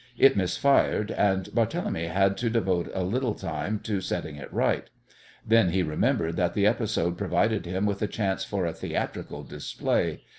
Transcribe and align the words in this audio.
It 0.17 0.35
misfired, 0.35 1.11
and 1.11 1.45
Barthélemy 1.53 2.09
had 2.09 2.35
to 2.37 2.49
devote 2.49 2.89
a 2.91 3.03
little 3.03 3.35
time 3.35 3.77
to 3.81 4.01
setting 4.01 4.35
it 4.35 4.51
right. 4.51 4.89
Then 5.45 5.69
he 5.69 5.83
remembered 5.83 6.37
that 6.37 6.55
the 6.55 6.65
episode 6.65 7.19
provided 7.19 7.67
him 7.67 7.85
with 7.85 8.01
a 8.01 8.07
chance 8.07 8.43
for 8.43 8.65
a 8.65 8.73
theatrical 8.73 9.43
display. 9.43 10.23